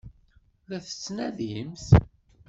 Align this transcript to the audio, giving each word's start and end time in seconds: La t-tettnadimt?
La 0.69 0.77
t-tettnadimt? 0.81 1.85